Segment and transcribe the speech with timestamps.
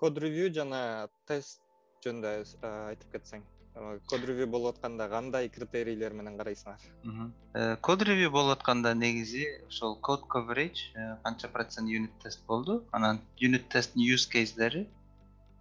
[0.00, 1.60] код ревью жана тест
[2.04, 2.30] жөнүндө
[2.64, 3.42] айтып кетсең.
[4.10, 6.80] Код ревью болуп атканда кандай критерийлер менен карайсыңар?
[7.54, 12.84] Э, код ревью болуп атканда негизи ошол код coverage э, канча процент юнит тест болду.
[12.92, 14.88] Анан юнит тесттин юз кейстери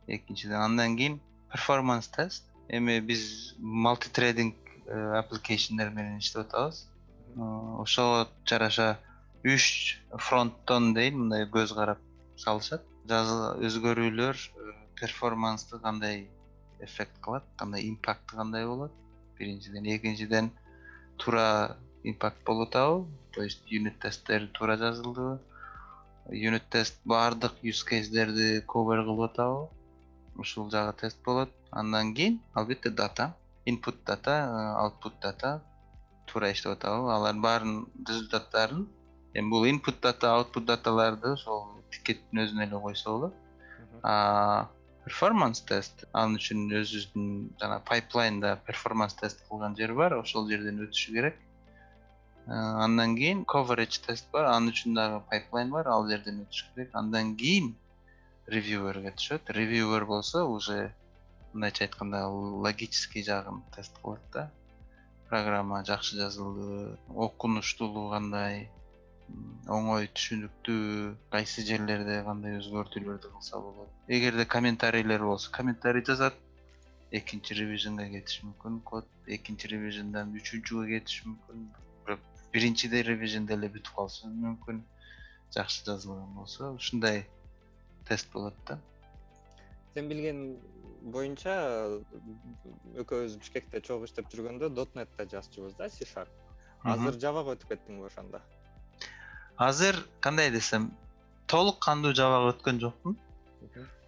[0.07, 1.19] экинчиден андан кийин
[1.51, 2.45] перформанс тест.
[2.69, 4.55] Эми биз малтитрейдинг
[4.87, 6.87] аппликейшндер менен иштеп атабыз.
[7.35, 8.97] Ошого жараша
[9.43, 11.99] үч фронттон дейин мындай көз карап
[12.37, 16.29] салышат өзгөрүүлөр э, перформансты кандай
[16.79, 18.91] эффект кылат кандай импакты кандай болот?
[19.37, 20.51] Биринчиден экинчиден
[21.17, 25.39] туура импакт болуп атабы то есть юнит тесттер туура жазылдыбы
[26.31, 29.67] юнит тест баардык юз кейстерди ковер кылып атабы.
[30.35, 31.49] Ушул жагы тест болот.
[31.71, 33.33] Андан кийин албетте дата
[33.65, 35.61] инпут дата аутпут дата
[36.27, 37.11] туура иштеп атабы.
[37.11, 38.87] Алардын баарынын результаттарын
[39.33, 43.35] эми бул инпут дата аутпут даталарды ошол тикеттин өзүнө эле койсо болот.
[45.05, 46.05] Перформанс тест.
[46.13, 47.29] Ал үчүн өзүбүздүн
[47.61, 50.17] жанагы пайплайнда перформанс тест кылган жер бар.
[50.19, 51.39] Ошол жерден өтүшү керек.
[52.47, 54.51] Андан кийин coverage тест бар.
[54.53, 55.89] Анын үчүн дагы пайплайн бар.
[55.89, 56.93] Ал жерден өтүш керек.
[56.93, 57.75] Андан кийин
[58.47, 59.49] ревьюерге түшөт.
[59.49, 60.91] Ревьюер болсо уже
[61.53, 64.49] мындайча айтканда логический жагын тест кылат да.
[65.29, 68.69] Программа жакшы жазылдыбы окунучтуулугу кандай
[69.69, 70.83] оңой түшүнүктүү
[71.33, 73.89] кайсы жерлерде кандай өзгөртүүлөрдү кылса болот.
[74.07, 76.37] Эгерде комментарийлер болсо комментарий жазат
[77.11, 78.79] экинчи ревизионго кетиши мүмкүн.
[78.85, 81.67] Код экинчи ревизиондон үчүнчүгө кетиши мүмкүн.
[82.07, 84.81] Бирок биринчи ревизиондо эле бүтүп калышы мүмкүн.
[85.53, 87.25] Жакшы жазылган болсо ушундай
[88.09, 88.79] тест болот да.
[89.93, 90.43] Сен билген
[91.13, 91.55] боюнча
[93.01, 96.29] экөөбүз бишкекте чогуу иштеп жүргөндө dот netте жазчубуз да c sharp.
[96.83, 98.39] Азыр жавага өтүп кеттиңби ошондо
[99.59, 100.91] азыр кандай десем
[101.51, 103.17] толук кандуу жабага өткөн жокмун.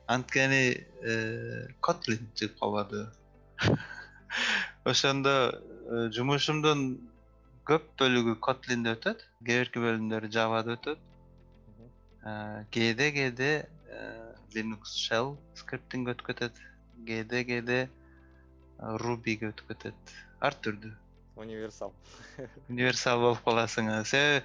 [0.08, 0.64] Анткени
[1.84, 3.02] котлин э, чыгып калбады.
[4.92, 6.86] Ошондо э, жумушумдун
[7.68, 11.04] көп бөлүгү котлинде өтөт кээ бирки бөлүмдөрү жавада өтөт.
[12.24, 13.52] Э, кээде кээде
[14.56, 16.66] linux shell скриптинге өтүп кетет
[17.08, 17.80] кээде кээде
[19.04, 20.96] рубиге өтүп кетет ар түрдүү.
[21.36, 21.94] Универсал.
[22.70, 23.92] Универсал болуп каласың.
[24.06, 24.44] Себеби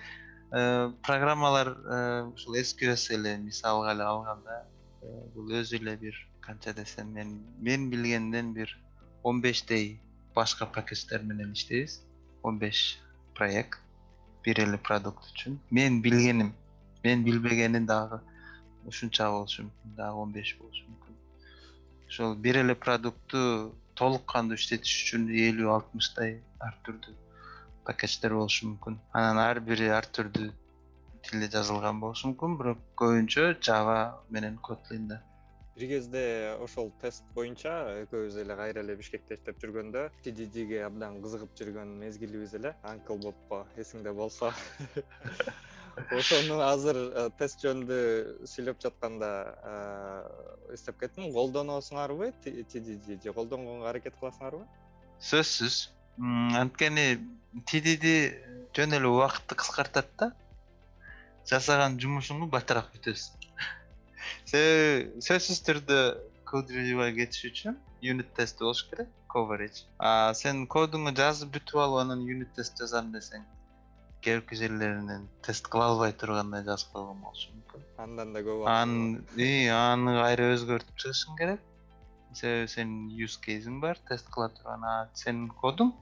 [0.50, 4.64] программалар э, ушул sqs эле мисалга эле алганда
[5.02, 8.78] э, бул өзү эле бир канча десем мен мен билгенден бир
[9.22, 10.00] он бештей
[10.36, 12.02] башка пакеттер менен иштейбиз.
[12.42, 12.98] Он беш
[13.34, 13.80] проект
[14.44, 15.58] бир эле продукт үчүн.
[15.70, 16.54] Мен билгеним
[17.02, 18.20] мен билбегени дагы
[18.86, 21.16] ушунча болушу мүмкүн дагы он беш болушу мүмкүн.
[22.08, 27.25] Ошол бир эле продуктту толук кандуу иштетиш үчүн элүү алтымыштай ар түрдүү
[27.86, 28.98] пакеттер болушу мүмкүн.
[29.20, 30.50] Анан ар бири ар түрдүү
[31.28, 33.98] тилде жазылган болушу мүмкүн бирок көбүнчө жава
[34.30, 35.22] менен котлинде
[35.76, 37.72] бир кезде ошол тест боюнча
[38.06, 43.58] экөөбүз эле кайра эле бишкекте иштеп жүргөндө tddге абдан кызыгып жүргөн мезгилибиз эле анкл бобко
[43.76, 44.52] эсиңде болсо.
[46.16, 47.98] Ошону азыр э, тест жөнүндө
[48.48, 49.30] сүйлөп жатканда
[50.72, 51.28] эстеп кеттим.
[51.36, 54.64] Колдоносуңарбы tdd же колдонгонго аракет кыласыңарбы?
[55.20, 55.78] Сөзсүз
[56.18, 57.06] анткени
[57.70, 58.14] tdd
[58.76, 60.32] жөн эле убакытты кыскартат да.
[61.46, 63.50] Жасаган жумушуңду баштыраак бүтөсүң
[64.50, 66.00] себеби сөзсүз түрдө
[66.48, 69.84] код ревьюга кетиш үчүн юнит тест болуш керек coverage.
[69.98, 73.44] А сен кодуңду жазып бүтүп алып анан юнит тест жазам десең
[74.24, 77.84] кээ бирки жерлеринен тест кыла албай тургандай жазып койгон болушу мүмкүн.
[78.04, 81.60] Андан да көп аны кайра өзгөртүп чыгышың керек.
[82.34, 84.84] Себеби сенин юз кейсиң бар тест кыла турган.
[84.84, 85.92] А сенин кодуң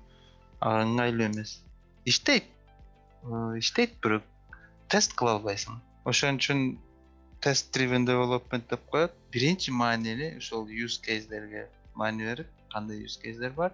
[0.64, 1.58] ыңгайлуу эмес.
[2.04, 2.44] Иштейт.
[3.24, 4.24] Э, иштейт бирок.
[4.88, 5.76] Тест кыла албайсың.
[6.08, 6.62] Ошон үчүн
[7.44, 9.12] тест driven development деп коет.
[9.32, 13.72] Биринчи маанили ушул юз кейстерге маани берип кандай юз кейстер бар?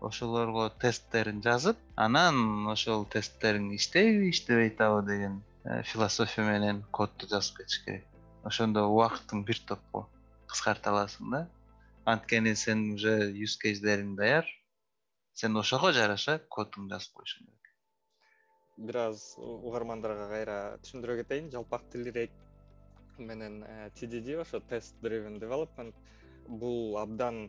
[0.00, 7.62] Ошолорго тесттерин жазып анан ошол тесттериң иштейби иштебей атабы деген э, философия менен кодду жазып
[7.62, 8.04] кетиш керек.
[8.44, 10.06] Ошондо убакытың бир топко
[10.48, 11.46] кыскарта аласың да
[12.06, 14.46] анткени сен уже юз кейстериң даяр
[15.36, 17.72] сен ошого жараша кодуңду жазып коюшуң керек.
[18.88, 21.50] Бир аз угармандарга кайра түшүндүрө кетейин.
[21.52, 22.32] Жалпак тилирээк
[23.18, 25.96] менен э, tdd ошо тест driven development
[26.62, 27.46] бул абдан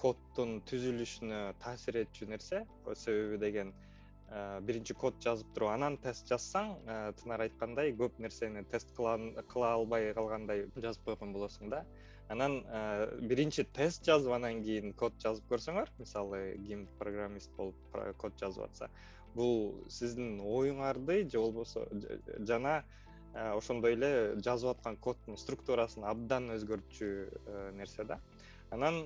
[0.00, 2.64] коддун түзүлүшүнө таасир этчү нерсе.
[3.04, 8.64] Себеби деген э, биринчи код жазып туруп анан тест жазсаң э, тынар айткандай көп нерсени
[8.74, 11.84] тест кыла албай калгандай жазып койгон болосуң да
[12.30, 15.90] анан э, биринчи тест жазып анан кийин код жазып көрсөңөр.
[15.98, 18.90] Мисалы ким программист болуп код жазып атса
[19.34, 21.86] бул сиздин оюңарды же болбосо
[22.46, 22.82] жана
[23.34, 24.12] ошондой эле
[24.42, 27.10] жазып аткан коддун структурасын абдан өзгөртчү
[27.78, 28.18] нерсе да.
[28.70, 29.04] Анан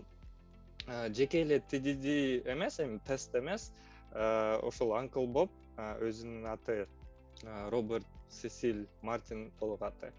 [1.17, 3.73] жеке эле tdd эмес эми тест эмес.
[4.15, 6.87] Ошол анкл боб өзүнүн аты
[7.73, 10.13] роберт сесиль мартин толук аты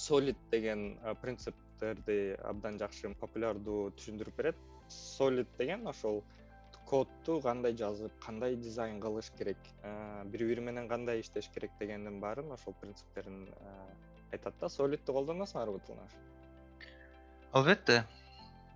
[0.00, 2.18] солид деген принциптерди
[2.52, 4.60] абдан жакшы популярдуу түшүндүрүп берет.
[4.88, 6.22] Солид деген ошол
[6.90, 9.70] кодду кандай жазып кандай дизайн кылыш керек
[10.32, 13.48] бири бири менен кандай иштеш керек дегендин баарын ошол принциптерин
[14.32, 14.68] айтат да.
[14.68, 16.16] Солидти колдоносуңарбы тылнаш
[17.52, 18.04] албетте.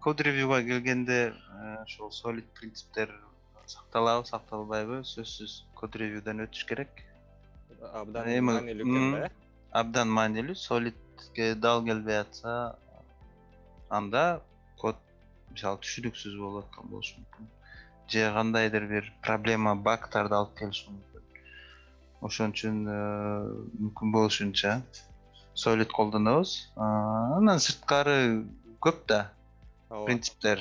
[0.01, 1.35] Код ревьюга келгенде
[1.83, 3.13] ошол солид принциптер
[3.67, 7.05] сакталабы сакталбайбы сөзсүз код ревьюдан өтүш керек.
[7.93, 9.31] Абдан маанилүү экен да э?
[9.81, 10.57] абдан маанилүү
[11.61, 12.77] дал келбей атса
[13.89, 14.43] анда
[14.81, 14.99] код
[15.51, 17.51] мисалы түшүнүксүз болуп аткан болушу мүмкүн.
[18.11, 21.29] Же кандайдыр бир проблема багтарды алып келиши мүмкүн.
[22.29, 22.99] Ошон үчүн э,
[23.81, 24.79] мүмкүн болушунча
[25.55, 26.57] солид колдонобуз.
[26.77, 28.19] Андан сырткары
[28.85, 29.21] көп да
[30.07, 30.61] принциптер.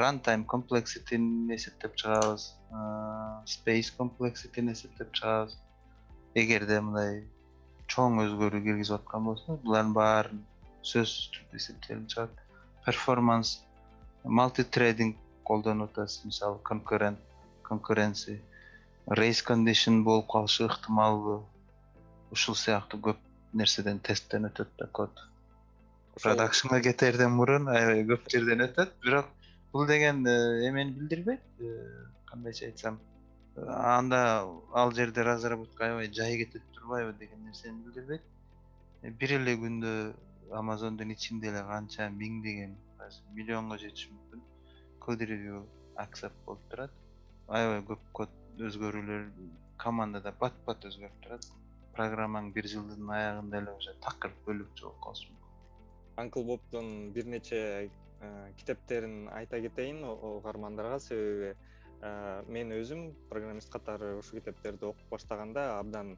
[0.00, 2.48] Runtime complexityn эсептеп чыгабыз.
[3.54, 5.58] Space complexityn эсептеп чыгабыз.
[6.34, 7.24] Эгерде мындай
[7.92, 10.40] чоң өзгөрүү киргизип аткан болсо булардын баарын
[10.90, 12.38] сөзсүз түрдө эсептелип чыгат.
[12.86, 13.50] Перформанс
[14.38, 15.18] малтитрейдинг
[15.48, 16.24] колдонуп атасыз.
[16.28, 17.20] Мисалы конкурент
[17.68, 18.38] конкуренция.
[19.06, 21.42] Рейс кондишн болуп калышы ыктымалбы
[22.32, 23.22] ушул сыяктуу көп
[23.52, 25.24] нерседен тесттен өтөт да код.
[26.22, 28.94] Продакшнга кетерден мурун аябай көп жерден өтөт.
[29.04, 29.32] Бирок
[29.72, 31.40] бул деген э, эмени билдирбейт?
[31.60, 33.00] Э, кандайча айтсам
[33.56, 38.22] анда ал жерде разработка аябай жай кетет турбайбы деген нерсени билдирбейт
[39.02, 39.92] э, бир эле күндө
[40.58, 42.74] амазондун ичинде эле канча миңдеген
[43.36, 44.42] миллионго жетиши мүмкүн.
[45.02, 45.64] Код ревью
[45.96, 46.92] акцепт болуп турат.
[47.48, 49.28] Аябай көп код өзгөрүүлөр
[49.78, 51.46] командада бат бат өзгөрүп турат.
[51.96, 55.58] Программаң бир жылдын аягында эле уже такыр бөлүкчү болуп калышы мүмкүн.
[56.24, 64.16] Анкл бобдун бир нече э, китептерин айта кетейин угармандарга себеби э, мен өзүм программист катары
[64.18, 66.16] ушул китептерди окуп баштаганда абдан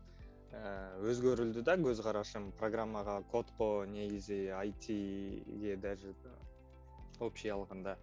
[1.11, 2.51] өзгөрүлдү да көз карашым.
[2.59, 6.15] Программага кодко негизи айтиге даже
[7.21, 7.97] общий алганда.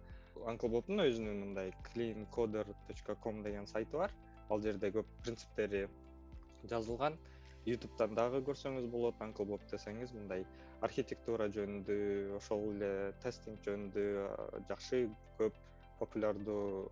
[0.46, 4.12] Анклбобдун өзүнүн мындай cleancoder точка ком деген сайты бар.
[4.50, 5.88] Ал жерде көп принциптери
[6.64, 7.18] жазылган.
[7.66, 10.46] Ютубтан дагы көрсөңүз болот анклбоб десеңиз мындай
[10.82, 11.96] архитектура жөнүндө
[12.36, 14.06] ошол эле тестинг жөнүндө
[14.68, 15.04] жакшы
[15.38, 15.54] көп
[16.00, 16.88] популярдуу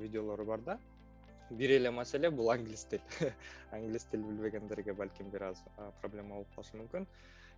[0.00, 0.78] видеолору бар да
[1.50, 3.00] бир эле маселе бул англис тил.
[3.72, 5.62] Англис тил билбегендерге балким бир аз
[6.00, 7.06] проблема болуп калышы мүмкүн.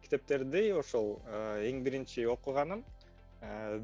[0.02, 1.16] Китептерди ошол
[1.66, 2.84] эң биринчи окуганым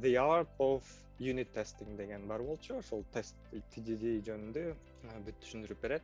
[0.01, 0.83] the art of
[1.19, 2.79] unit testing деген бар болчу.
[2.79, 4.65] Ошол тест жөнүндө
[5.27, 6.03] бүт түшүндүрүп берет.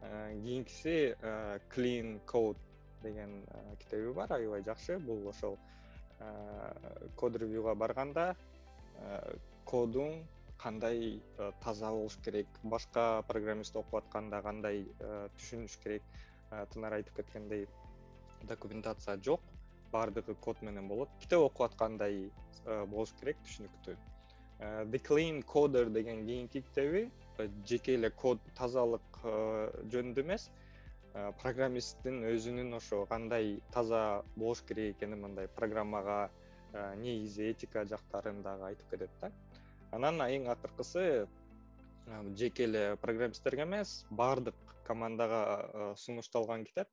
[0.00, 1.14] Кийинкиси
[1.74, 2.58] clean code
[3.02, 3.42] деген
[3.78, 4.32] китеби бар.
[4.32, 4.98] Аябай жакшы.
[4.98, 5.58] Бул ошол
[7.16, 8.34] код ревьюга барганда
[9.66, 10.22] кодуң
[10.58, 16.02] кандай э, таза болуш керек башка программист окуп атканда кандай э, түшүнүш керек
[16.50, 17.66] э, тынар айтып кеткендей
[18.48, 19.40] документация жок
[19.92, 21.08] баардыгы код менен болот.
[21.20, 22.30] Китеп окуп аткандай
[22.64, 23.96] болуш керек түшүнүктүү.
[24.90, 27.10] The clean coder деген кийинки китеби
[27.68, 30.48] жеке эле код тазалык жөнүндө эмес.
[31.42, 36.30] Программисттин өзүнүн ошо кандай таза болуш керек экенин мындай программага
[36.96, 39.30] негизи этика жактарын дагы айтып кетет да
[39.92, 41.26] анан эң акыркысы
[42.40, 46.88] жеке эле программисттерге эмес баардык командага сунушталган китеп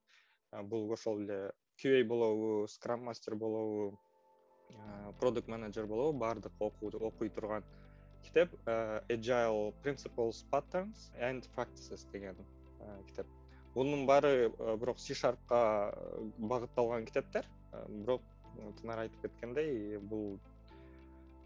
[0.72, 4.00] бул ошол эле qa болобу скрам мастер болобу
[5.20, 7.64] продукт менеджер болобу баардык окуй турган
[8.24, 8.50] китеп.
[9.10, 12.36] Agile principles patterns and practices деген
[13.08, 13.28] китеп.
[13.76, 15.94] Мунун баары бирок c sharpка
[16.38, 17.46] багытталган китептер.
[17.90, 18.22] Бирок
[18.80, 20.40] тынар айтып кеткендей бул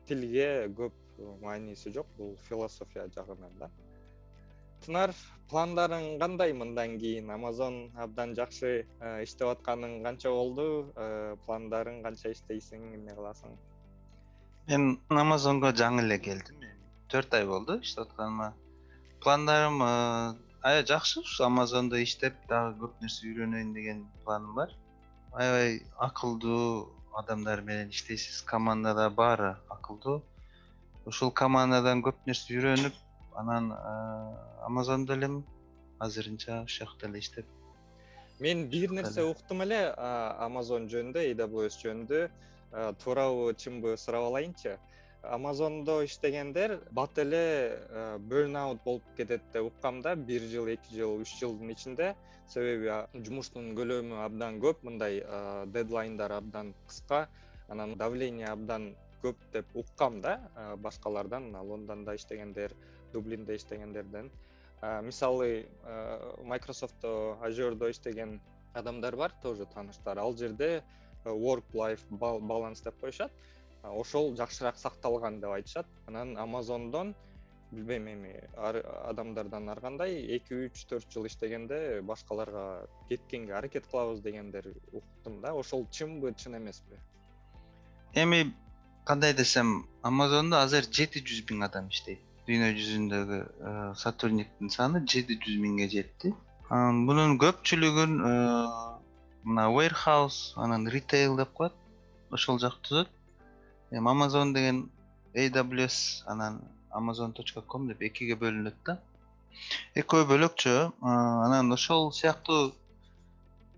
[0.08, 0.94] тилге көп
[1.42, 3.70] мааниси жок бул философия жагынан да.
[4.86, 5.14] Тынар
[5.52, 6.54] пландарың кандай?
[6.54, 10.66] Мындан кийин амазон абдан жакшы э, иштеп атканың канча болду?
[10.96, 13.56] Э, пландарың канча иштейсиң эмне кыласың?
[14.68, 14.86] Мен
[15.24, 16.68] амазонго жаңы эле келдим.
[17.14, 18.54] Төрт ай болду иштеп атканыма.
[19.24, 19.90] Пландарым э,
[20.62, 21.22] аябай жакшы.
[21.26, 24.76] Ушу амазондо иштеп дагы көп нерсе үйрөнөйүн деген планым бар.
[25.34, 26.94] Аябай акылдуу
[27.24, 28.42] адамдар менен иштейсиз.
[28.54, 30.22] Командада баары акылдуу
[31.08, 32.96] ушул командадан көп нерсе үйрөнүп
[33.40, 33.72] анан
[34.68, 35.38] амазондо элем
[36.04, 37.46] азырынча ушул жакта эле иштеп.
[38.40, 42.20] Мен бир нерсе уктум эле амазон жөнүндө aws жөнүндө
[43.04, 44.76] туурабы чынбы сурап алайынчы.
[45.24, 47.80] Амазондо иштегендер бат эле
[48.20, 52.14] бөрн аут болуп кетет деп уккам да бир жыл эки жыл үч жылдын ичинде
[52.52, 52.92] себеби
[53.26, 54.84] жумуштун көлөмү абдан көп.
[54.84, 55.24] Мындай
[55.74, 57.28] дедлайндар абдан кыска
[57.70, 58.94] анан давление абдан
[59.28, 60.40] көп деп уккам да
[60.78, 62.74] башкалардан мына лондондо иштегендер
[63.14, 64.32] дублинде иштегендерден.
[65.04, 65.68] Мисалы
[66.44, 68.40] майкрософтто ажердо иштеген
[68.74, 70.18] адамдар бар тоже тааныштар.
[70.18, 70.84] Ал жерде
[71.26, 73.32] work life баланс деп коюшат.
[73.84, 75.88] Ошол жакшыраак сакталган деп айтышат.
[76.08, 77.16] Анан амазондон
[77.72, 84.74] билбейм эми адамдардан ар кандай эки үч төрт жыл иштегенде башкаларга кеткенге аракет кылабыз дегендер
[84.92, 85.54] уктум да.
[85.54, 87.00] Ошол чынбы чын эмеспи?
[88.14, 88.54] Эми
[89.08, 89.70] кандай десем
[90.04, 92.20] амазондо азыр жети жүз миң адам иштейт.
[92.48, 93.38] Дүйнө жүзүндөгү
[93.70, 93.72] э,
[94.02, 96.34] сотрудниктин саны жети жүз миңге жетти.
[97.08, 98.34] Мунун көпчүлүгүн э,
[99.48, 101.76] мына warehouse анан retail деп коет
[102.36, 103.14] ошол жак түзөт
[103.96, 104.84] эми amazon деген
[105.36, 105.98] aws
[106.28, 106.60] анан
[106.92, 109.00] amazon точка ком деп экиге бөлүнөт да.
[109.96, 110.76] Экөө бөлөкчө
[111.48, 112.74] анан ошол сыяктуу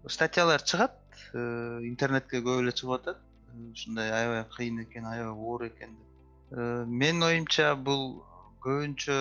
[0.08, 0.98] статьялар чыгат
[1.34, 3.26] э, интернетке көп эле чыгып атат
[3.72, 6.08] ушундай аябай кыйын экен аябай оор экен деп.
[6.52, 8.24] Э, менин оюмча бул
[8.66, 9.20] көбүнчө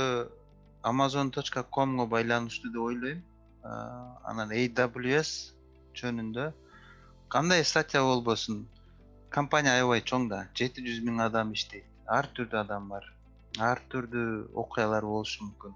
[0.82, 3.22] amazon точка комго байланыштуу деп ойлойм.
[4.24, 5.52] Анан aws
[5.94, 6.52] жөнүндө.
[7.28, 8.66] Кандай статья болбосун?
[9.30, 11.84] Компания аябай чоң да жети жүз миң адам иштейт.
[12.06, 13.04] Ар түрдүү адам бар
[13.58, 15.74] ар түрдүү окуялар болушу мүмкүн.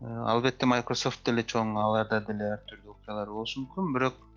[0.00, 3.92] Э, албетте microsoft деле чоң аларда деле ар түрдүү окуялар болушу мүмкүн.
[3.94, 4.29] Бирок э,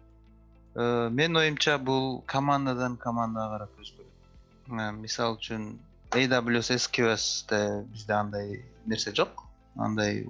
[0.76, 5.68] менин оюмча бул командадан командага карап өзгөрөт э, мисалы үчүн
[6.14, 9.44] aws sqsде бизде андай нерсе жок.
[9.76, 10.26] Андай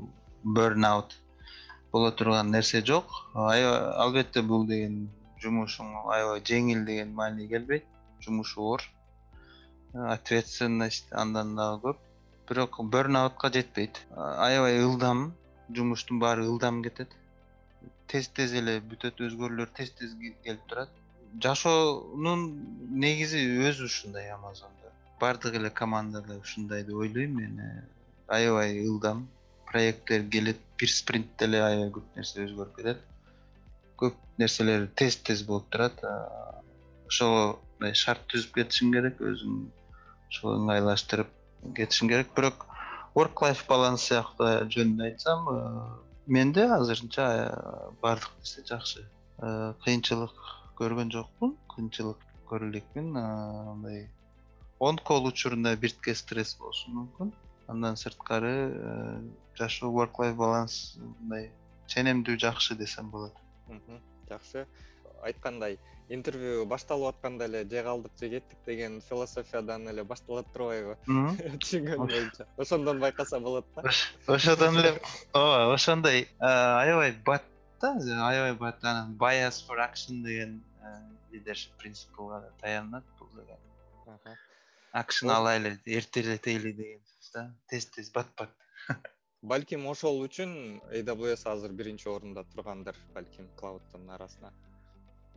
[0.45, 1.15] out
[1.91, 3.05] боло турган нерсе жок.
[3.33, 5.09] Албетте бул деген
[5.39, 7.85] жумушуң аябай жеңил деген маани келбейт.
[8.19, 8.81] Жумуш оор.
[9.93, 11.97] Ответственность андан дагы көп.
[12.49, 13.99] Бирок бөрнаутка жетпейт.
[14.15, 15.33] Аябай ылдам
[15.69, 17.15] жумуштун баары ылдам кетет
[18.07, 20.89] тез тез эле бүтөт өзгөрүүлөр тез тез келип турат.
[21.43, 22.47] Жашоонун
[23.05, 24.83] негизи өзү ушундай амазондо
[25.23, 27.59] баардык эле командада ушундай деп ойлойм мен.
[27.59, 27.83] Э,
[28.27, 29.27] аябай ылдам.
[29.71, 32.99] Проекттер келет бир спринтте эле аябай көп нерсе өзгөрүп кетет.
[34.01, 36.03] Көп нерселер тез тез болуп турат.
[37.07, 39.55] Ошого мындай шарт түзүп кетишиң керек өзүң
[40.29, 41.31] ошого ыңгайлаштырып
[41.79, 42.35] кетишим керек.
[42.35, 42.67] Бирок
[43.15, 45.63] work life баланс сыяктуу жөнүндө айтсам э,
[46.27, 49.05] менде азырынча э, баардык нерсе жакшы.
[49.39, 50.35] Э, кыйынчылык
[50.79, 51.55] көргөн жокмун.
[51.73, 54.09] Кыйынчылык көрө элекмин мындай
[54.79, 57.33] он кол учурунда биртке стресс болушу мүмкүн.
[57.71, 58.53] Андан сырткары
[59.57, 61.51] жашоо work life баланс мындай
[61.87, 63.37] ченемдүү жакшы десем болот.
[64.29, 64.67] Жакшы
[65.23, 70.97] айткандай интервью башталып атканда эле же калдык же кеттик деген философиядан эле башталат турбайбы?
[71.07, 72.47] Түшүнгөнүм боюнча.
[72.57, 73.89] Ошондон байкаса болот да.
[74.27, 74.99] Ошодон эле
[75.33, 76.27] ооба ошондой.
[76.39, 77.43] Аябай бат
[77.81, 77.95] да
[78.27, 80.61] аябай бат анан bias for action деген
[81.31, 83.57] лидершип принципига таянат бул деген
[85.01, 88.51] акшн алайлы эртелетели деген сөз да тез тез бат бат
[89.53, 90.53] балким ошол үчүн
[90.99, 94.53] aws азыр биринчи орунда тургандыр балким клауддун арасына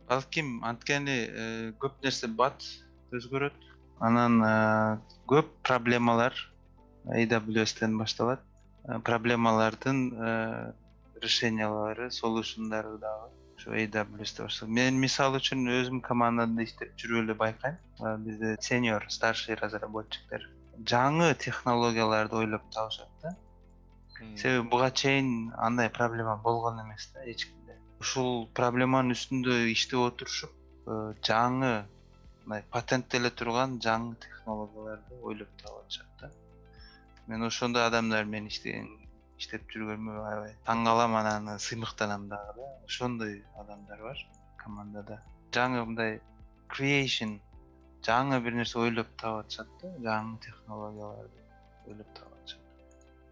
[0.07, 2.63] балким анткени э, көп нерсе бат
[3.15, 3.55] өзгөрөт.
[3.99, 4.51] Анан э,
[5.27, 6.35] көп проблемалар
[7.07, 8.41] awstен башталат.
[8.87, 10.03] Э, проблемалардын
[11.21, 14.61] решениялары солюшндары дагы ушу awsте башталат.
[14.67, 17.81] Мен мисалы үчүн өзүм командамда иштеп жүрүп эле байкайм.
[18.23, 20.47] Бизде сеньор старший разработчиктер
[20.85, 23.35] жаңы технологияларды ойлоп табышат да.
[24.37, 27.47] Себеби буга чейин андай проблема болгон эмес да эч
[28.03, 30.97] ушул проблеманын үстүндө иштеп отурушуп э,
[31.29, 31.71] жаңы
[32.43, 36.31] мындай патенттеле турган жаңы технологияларды ойлоп таап атышат да.
[37.27, 38.87] Мен ошондой адамдар менен иштеген
[39.37, 42.69] иштеп жүргөнүмө аябай таң калам анан сыймыктанам дагы да.
[42.85, 44.23] Ошондой адамдар бар
[44.63, 45.21] командада.
[45.57, 46.19] Жаңы мындай
[46.73, 47.37] creation
[48.07, 51.45] жаңы бир нерсе ойлоп таап атышат да жаңы технологияларды
[51.91, 52.36] ойлоп таап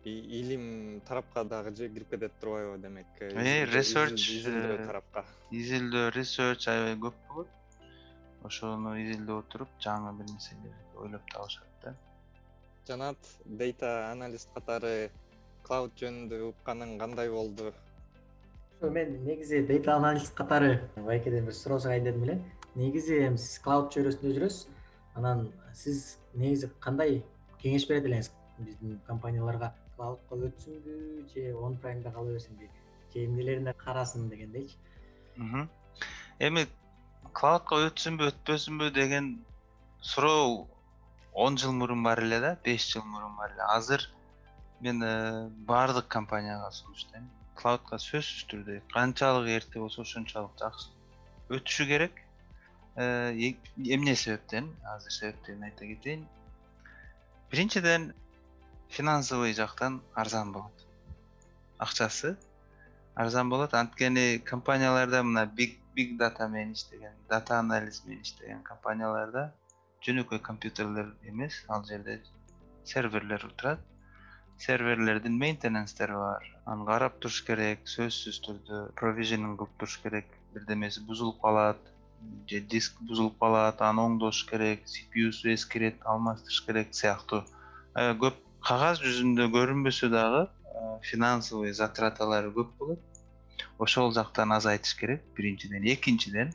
[0.06, 5.26] илим тарапка дагы кирип кетет турбайбы демек э research изилдөө э, тарапка.
[5.52, 7.48] изилдөө research аябай көп болот.
[8.44, 11.96] Ошону изилдеп отуруп жаңы бир нерселерди ойлоп табышат да.
[12.88, 15.10] Жанат дейта аналист катары
[15.64, 17.74] клауд жөнүндө укканың кандай болду?
[18.78, 22.42] Ошо мен негизи дейта аналист катары байкеден бир суроо сурайын дедим эле.
[22.76, 24.68] Негизи эми сиз клауд чөйрөсүндө жүрөсүз.
[25.16, 27.24] Анан сиз негизи кандай
[27.64, 30.96] кеңеш берет элеңиз биздин компанияларга клаудка өтсүнбү
[31.34, 32.70] же он праймда кала берсинби
[33.14, 34.76] же эмнелерине карасын дегендейчи.
[36.40, 36.68] Эми
[37.34, 39.30] клаудка өтсүнбү өтпөсүнбү деген
[40.02, 40.68] суроо
[41.34, 43.64] он жыл мурун бар эле да беш жыл мурун бар эле.
[43.78, 44.10] Азыр
[44.82, 47.30] мен э, баардык компанияга сунуштайм.
[47.56, 50.92] Клаудка сөзсүз түрдө канчалык эрте болсо ошончолук жакшы.
[51.50, 52.22] Өтүшү керек.
[52.96, 53.32] Э,
[53.78, 54.72] эмне себептен?
[54.84, 56.28] Азыр себептерин айта кетейин.
[57.52, 58.14] Биринчиден
[58.90, 60.86] финансовый жактан арзан болот.
[61.78, 62.38] Акчасы
[63.16, 63.74] арзан болот.
[63.74, 69.52] Анткени компанияларда мына биг биг дата менен иштеген дата анализ менен иштеген компанияларда
[70.06, 71.64] жөнөкөй компьютерлер эмес.
[71.68, 72.22] Ал жерде
[72.84, 73.80] серверлер турат
[74.58, 76.44] серверлердин мейнтененстери бар.
[76.66, 81.82] Аны карап туруш керек сөзсүз түрдө провижнинг кылып туруш керек бирдемеси бузулуп калат
[82.50, 87.44] же диск бузулуп калат аны оңдош керек cpюсу эскирет алмаштырыш керек сыяктуу.
[87.96, 93.02] Э, көп кагаз жүзүндө көрүнбөсө дагы э, финансовый затраталары көп болот.
[93.78, 95.22] Ошол жактан азайтыш керек.
[95.38, 96.54] Биринчиден экинчиден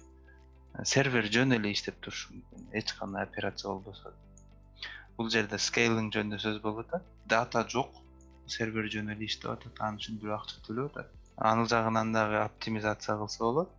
[0.92, 2.66] сервер жөн эле иштеп турушу мүмкүн.
[2.80, 4.12] Эч кандай операция болбосо.
[5.16, 7.04] Бул жерде скейлинг жөнүндө сөз болуп атат.
[7.30, 7.92] Дата жок.
[8.50, 9.78] Сервер жөн эле иштеп атат.
[9.78, 11.12] Ан үчүн бирөө акча төлөп атат.
[11.36, 13.70] Анын жагынан дагы оптимизация кылса болот.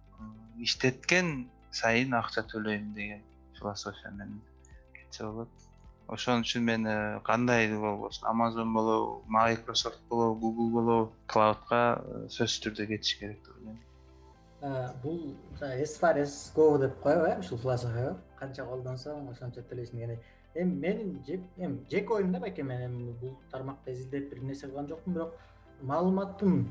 [0.59, 1.49] Иштеткен
[1.81, 3.25] сайын акча төлөйм деген
[3.59, 4.39] философия менен
[4.95, 5.70] кетсе болот
[6.11, 12.63] ошон үчүн мен э, кандай болбосун amazon болобу microsoft болобу google болобу клаудка э, сөзсүз
[12.65, 13.77] түрдө кетиш керек деп ойлойм.
[14.61, 20.01] Э, бул as far as go деп коебу э ушул философияга канча колдонсоң ошончо төлөйсүң
[20.01, 20.19] дегендей.
[20.53, 21.23] Эми менин
[21.57, 25.37] эми жеке оюм да байке мен эми бул тармакта изилдеп бир нерсе кылган жокмун бирок
[25.81, 26.65] маалыматтын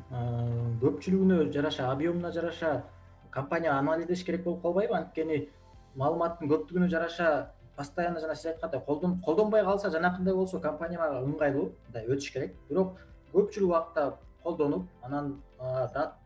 [0.82, 2.84] көпчүлүгүнө жараша объемуна жараша
[3.30, 4.94] компания анализдеш керек болуп калбайбы.
[4.94, 5.48] Анткени
[5.96, 8.80] маалыматтын көптүгүнө жараша постоянно жана сиз айткандай
[9.24, 12.56] колдонбой калса жанакындай болсо компанияга ыңгайлуу мындай өтүш керек.
[12.68, 12.98] Бирок
[13.32, 15.38] көпчүлүк убакта колдонуп анан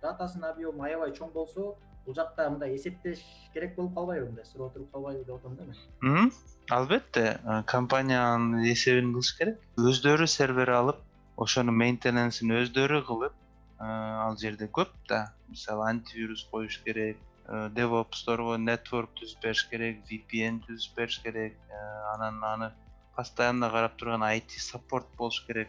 [0.02, 1.74] датасынын объему аябай чоң болсо
[2.06, 6.32] бул жакта мындай эсептеш керек болуп калбайбы мындай суроо туруп калбайбы деп атам да мен.
[6.70, 9.60] Албетте компаниянын эсебин кылыш керек.
[9.78, 10.98] Өздөрү сервер алып
[11.36, 13.38] ошонун мейнтененсин өздөрү кылып
[13.78, 15.30] ал жерде көп да.
[15.48, 21.56] Мисалы антивирус коюш керек Э, devopsторго network түзүп бериш керек vpn түзүп бериш керек.
[21.68, 21.80] Э,
[22.14, 22.68] анан аны
[23.16, 25.68] постоянно карап турган it саппорт болуш керек.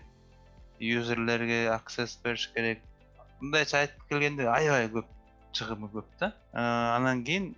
[0.80, 2.80] Юзерлерге аксесс бериш керек.
[3.42, 5.10] Мындайча айтып келгенде аябай көп
[5.52, 6.34] чыгымы көп да.
[6.54, 6.62] Э,
[6.96, 7.56] анан кийин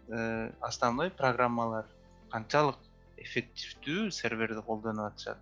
[0.62, 1.86] основной программалар
[2.32, 2.80] канчалык
[3.17, 5.38] эффективдүү серверди колдонуп атышат.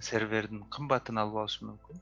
[0.00, 2.00] Сервердин кымбатын алып алышы мүмкүн.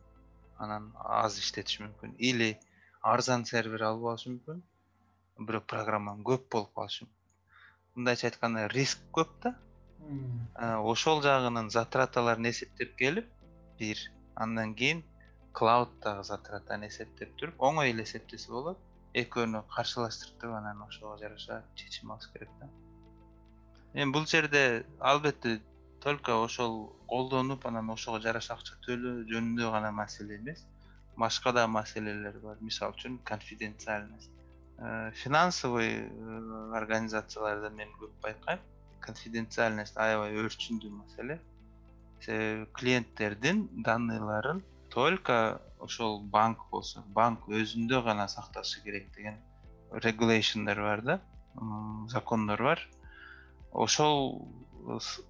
[0.59, 2.15] Анан аз иштетиши мүмкүн.
[2.19, 2.61] Или
[3.03, 4.63] арзан сервер алып алышы мүмкүн
[5.39, 7.07] бирок программам көп болуп калышы
[7.95, 9.55] мындайча айтканда риск көп да.
[10.93, 13.29] Ошол жагынын затраталарын эсептеп келип
[13.79, 14.01] бир
[14.35, 15.03] андан кийин
[15.53, 18.81] клаудтагы затратаны эсептеп туруп оңой эле эсептесе болот
[19.23, 22.69] экөөнү каршылаштырып туруп анан ошого жараша чечим алыш керек да.
[23.95, 25.61] Эми бул жерде албетте
[26.03, 30.67] только ошол колдонуп анан ошого жараша акча төлөө жөнүндө гана маселе эмес.
[31.17, 32.59] Башка да маселелер бар.
[32.61, 34.31] Мисалы үчүн конфиденциальность.
[34.31, 34.44] Э,
[35.15, 38.59] финансовый э, организацияларда мен көп байкайм
[39.01, 41.39] конфиденциальность аябай өрчүндүү маселе.
[42.21, 49.39] Себеби клиенттердин данныйларын только ошол банк болсо банк өзүндө гана сакташы керек деген
[49.93, 51.21] регулейшндер бар да
[52.09, 52.89] закондор бар.
[53.73, 54.49] Ошол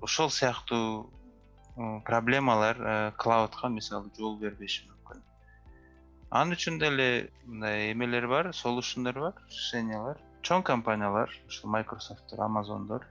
[0.00, 1.11] ошол сыяктуу
[2.04, 4.93] проблемалар э, клаудка мисалы жол бербеши
[6.35, 7.09] ал үчүн деле
[7.47, 10.18] мындай эмелер бар солушундор бар решениялар.
[10.42, 13.05] Чоң компаниялар ушул майкрософттор амазондор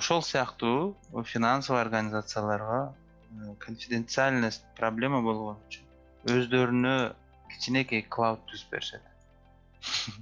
[0.00, 2.92] ошол сыяктуу финансовый организацияларга
[3.32, 6.94] э, конфиденциальность проблема болгон үчүн өздөрүнө
[7.54, 9.02] кичинекей клауд түзүп беришет.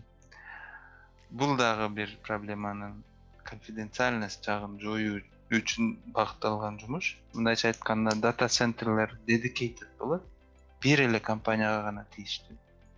[1.43, 3.03] Бул дагы бир проблеманын
[3.51, 5.19] конфиденциальность жагын жоюу
[5.51, 7.17] үчүн багытталган жумуш.
[7.35, 10.23] Мындайча айтканда дата центрлер дедикейтед болот
[10.83, 12.57] бир эле компанияга гана тийиштүү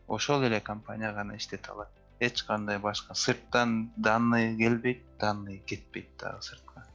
[0.09, 1.91] ошол эле компания гана иштете алат.
[2.21, 6.87] Эч кандай башка сырттан данный келбейт данный кетпейт дагы сыртка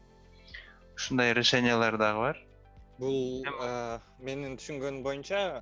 [0.95, 2.41] ушундай решениялар дагы бар.
[2.99, 3.45] Бул
[4.19, 5.61] менин түшүнгөнүм боюнча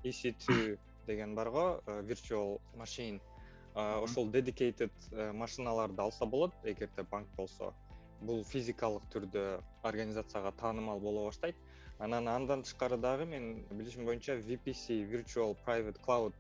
[1.07, 3.19] деген барго virtual machine.
[3.75, 4.91] Ошол dedicated
[5.33, 7.73] машиналарды алса болот эгерде банк болсо
[8.21, 9.43] бул физикалык түрдө
[9.83, 11.55] организацияга таанымал боло баштайт.
[11.99, 16.33] Анан андан тышкары дагы менин билишим боюнча vpc virtual private cloud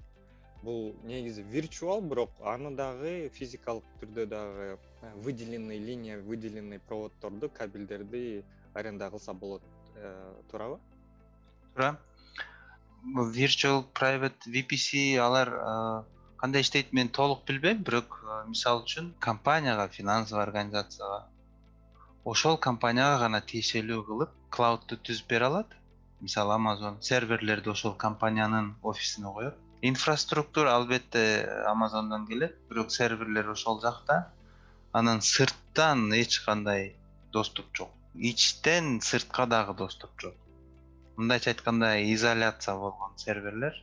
[0.63, 4.67] бул негизи виртуал бирок аны дагы физикалык түрдө дагы
[5.01, 9.63] э, выделенный линия выделенный проводдорду кабелдерди аренда кылса болот
[9.95, 10.79] э, туурабы?
[11.75, 11.99] Туура
[13.33, 16.03] virtual private vpc алар э,
[16.37, 21.27] кандай иштейт мен толук билбейм бирок мисалы үчүн компанияга финансовый организацияга
[22.25, 25.71] ошол компанияга гана тиешелүү кылып клаудду түзүп бере алат.
[26.21, 34.31] Мисалы amazon серверлерди ошол компаниянын офисине коет инфраструктура албетте амазондон келет бирок серверлер ошол жакта.
[34.93, 36.95] Анан сырттан эч кандай
[37.31, 37.89] доступ жок.
[38.13, 40.35] Ичтен сыртка дагы доступ жок.
[41.17, 43.73] Мындайча айтканда изоляция болгон серверлер.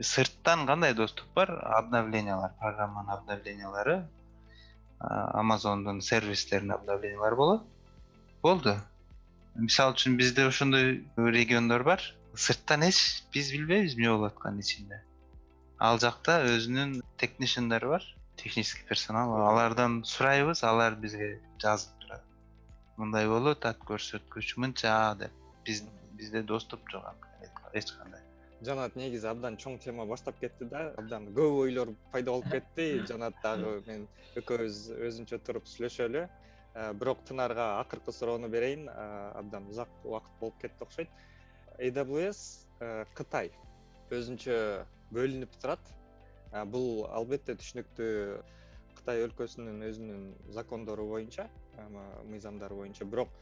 [0.00, 1.50] Сырттан кандай доступ бар?
[1.50, 4.08] Обновлениялар программанын обновлениялары
[5.00, 7.73] амазондун сервистеринин обновлениялары болот
[8.44, 8.74] болду.
[9.56, 12.02] Мисалы үчүн бизде ошондой региондор бар.
[12.36, 12.98] Сырттан эч
[13.32, 14.98] биз билбейбиз эмне болуп атканын ичинде.
[15.80, 18.04] Ал жакта өзүнүн технишендери бар
[18.36, 19.32] технический персонал.
[19.48, 22.26] Алардан сурайбыз алар бизге жазып турат.
[22.98, 25.32] Мындай болот ат көрсөткүч мынча деп.
[25.64, 25.80] Биз
[26.12, 27.28] бизде доступ жок
[27.72, 28.20] эч кандай.
[28.60, 30.90] Жанат негизи абдан чоң тема баштап кетти да.
[30.98, 33.06] Абдан көп ойлор пайда болуп кетти.
[33.08, 36.28] Жанат дагы мен экөөбүз өзүнчө туруп сүйлөшөлү
[36.74, 38.88] бирок тынарга акыркы суроону берейин.
[38.88, 41.08] Э, абдан узак убакыт болуп кетти окшойт.
[41.78, 43.52] Aws э, кытай
[44.10, 45.80] өзүнчө бөлүнүп турат.
[46.70, 48.12] Бул албетте түшүнүктүү
[48.94, 51.48] кытай өлкөсүнүн өзүнүн закондору боюнча
[52.30, 53.04] мыйзамдары боюнча.
[53.04, 53.32] Бирок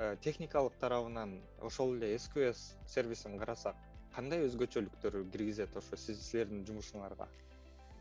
[0.00, 3.76] Э, техникалык тарабынан ошол эле sqs сервисин карасак
[4.14, 7.26] кандай өзгөчөлүктөр киргизет ошо силердин жумушуңарга?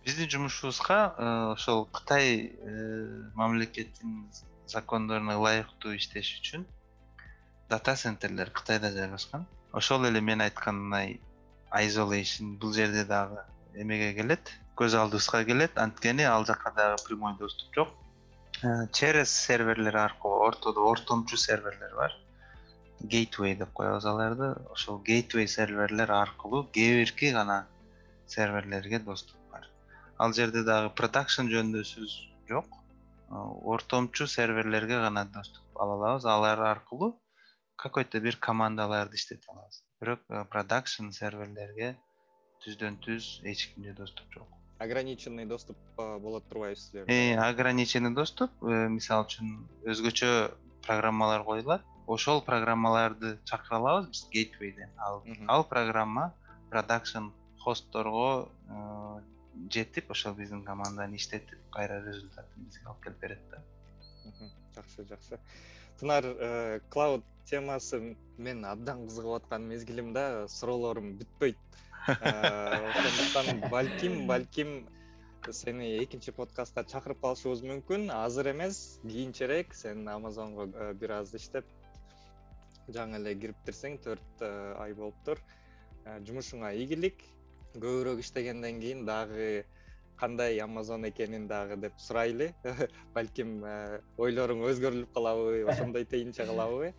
[0.06, 1.25] Биздин жумушубузга э,
[1.56, 4.30] ошол кытай э, мамлекетинин
[4.69, 6.65] закондоруна ылайыктуу иштеш үчүн
[7.69, 9.45] дата центрлер кытайда жайгашкан.
[9.73, 11.19] Ошол эле мен айткандай
[11.71, 13.43] isolation бул жерде дагы
[13.75, 15.77] эмеге келет көз алдыбызга келет.
[15.77, 17.89] Анткени ал жака дагы прямой доступ жок.
[18.63, 22.17] Э, через серверлер аркылуу ортодо ортомчу серверлер бар.
[23.01, 24.55] Гейтway деп коебуз аларды.
[24.71, 27.67] Ошол гейтway серверлер аркылуу кээ бирки гана
[28.27, 29.69] серверлерге доступ бар.
[30.17, 32.17] Ал жерде дагы продакшн жөнүндө сөз
[32.49, 32.78] жок
[33.29, 37.19] ортомчу серверлерге гана доступ ала алабыз алар аркылуу
[37.75, 39.83] какой то бир командаларды иштете алабыз.
[40.01, 41.95] Бирок э, продакшн серверлерге
[42.63, 44.47] түздөн түз эч кимде доступ жок.
[44.79, 49.55] Ограниченный доступ болот турбайбы силерде э, ограниченный доступ э, мисалы үчүн
[49.87, 50.31] өзгөчө
[50.85, 54.89] программалар коюлат ошол программаларды чакыра алабыз биз гейтwayден
[55.47, 56.33] ал программа
[56.69, 58.51] продакшн хостторго
[59.71, 63.63] жетип ошол биздин команданы иштетип кайра результатын бизге алып келип берет да.
[64.75, 65.39] Жакшы жакшы.
[65.99, 66.25] Тынар
[66.89, 71.57] клауд темасы мен абдан кызыгып аткан мезгилим да суроолорум бүтпөйт.
[72.07, 74.87] Ошондуктан балким балким
[75.47, 78.09] сени экинчи подкастка чакырып калышыбыз мүмкүн.
[78.13, 81.65] Азыр эмес кийинчерээк сен амазонго э, бир аз иштеп
[82.93, 84.49] жаңы эле кириптирсең төрт э,
[84.83, 85.41] ай болуптур.
[86.05, 87.23] Э, жумушуңа ийгилик
[87.75, 89.65] көбүрөөк иштегенден кийин дагы
[90.19, 92.53] кандай амазон экенин дагы деп сурайлы.
[93.15, 93.62] Балким
[94.17, 96.93] ойлоруң өзгөрүлүп калабы ошондой тейинче кылабы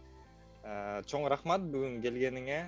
[1.11, 2.61] чоң рахмат бүгүн келгениңе.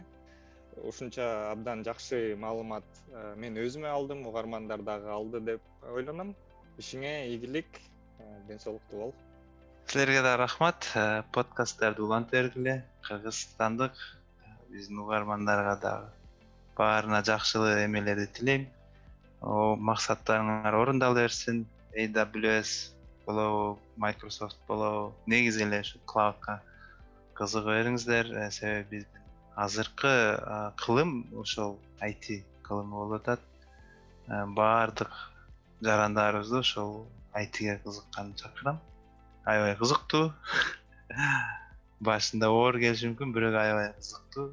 [0.89, 6.33] Ушунча абдан жакшы маалымат э, мен өзүмө алдым угармандар дагы алды деп ойлоном
[6.81, 9.15] ишиңе ийгилик э, ден соолуктуу бол.
[9.87, 10.89] Силерге дагы рахмат.
[10.95, 14.01] Э, подкасттарды уланта бергиле кыргызстандык
[14.71, 16.22] биздин угармандарга дагы
[16.77, 18.67] баарына жакшылык эмелерди тилейм.
[19.43, 22.95] Максаттарыңар орундала берсин aws
[23.27, 26.61] болобу microsoft болобу негизи эле ушу клаудка
[27.35, 28.31] кызыга бериңиздер.
[28.51, 29.23] Себеби биздин
[29.57, 30.15] азыркы
[30.85, 33.41] кылым ошол айти кылымы болуп атат.
[34.29, 35.13] Баардык
[35.83, 38.81] жарандарыбызды ошол айтиге кызыкканды чакырам.
[39.45, 40.33] Аябай кызыктуу.
[42.01, 44.53] Башында оор келиши мүмкүн бирок аябай кызыктуу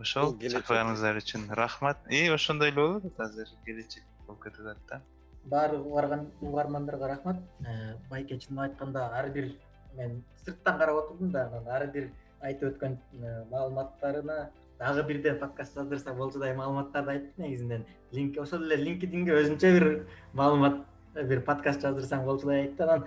[0.00, 1.98] ошол чакырганыңыздар үчүн рахмат.
[2.10, 5.00] И ошондой эле болуп атат азыр келечек болуп кетип атат да.
[5.44, 7.42] Баардык угармандарга рахмат.
[7.60, 9.52] Э, байке чынын айтканда ар бир
[9.96, 15.74] мен сырттан карап отурдум да анан ар бир айтып өткөн э, маалыматтарына дагы бирден подкаст
[15.74, 17.86] жаздырса болчудай маалыматтарды айтты негизинен.
[18.12, 19.88] Линк ошол эле линкединге өзүнчө бир
[20.32, 20.84] маалымат э,
[21.14, 23.06] бир подкаст жаздырсаң болчудай айтты анан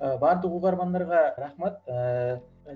[0.00, 1.80] э, баардык угармандарга рахмат.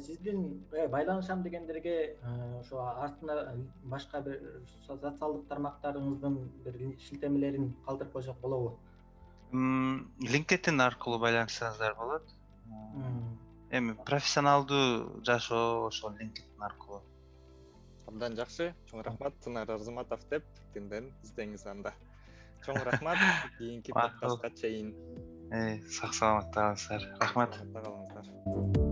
[0.01, 2.17] Сиздин байланышам дегендерге
[2.61, 3.55] ошо артына
[3.85, 4.41] башка бир
[4.87, 8.79] социалдык тармактарыңыздын бир шилтемелерин калтырып койсок болобу?
[9.53, 12.23] Линкедин аркылуу байланышсаңыздар болот.
[13.71, 17.03] Эми профессионалдуу жашоо ошол линкедин аркылуу.
[18.07, 18.73] Абдан жакшы.
[18.89, 21.93] Чоң рахмат тынар арзыматов деп тинден издеңиз анда
[22.67, 23.19] чоң рахмат.
[23.59, 24.95] Кийинки подкастка чейин.
[25.99, 27.11] Сак саламатта калыңыздар.
[27.21, 27.61] Рахмат.
[27.75, 28.92] Калыңыздар